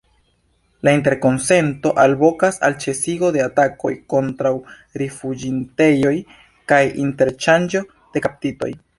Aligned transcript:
La 0.87 0.91
interkonsento 0.97 1.89
alvokas 2.03 2.55
al 2.69 2.75
ĉesigo 2.85 3.27
de 3.35 3.43
atakoj 3.43 3.91
kontraŭ 4.13 4.51
rifuĝintejoj 5.01 6.15
kaj 6.73 6.81
interŝanĝo 7.05 7.83
de 8.17 8.25
kaptitoj. 8.27 8.71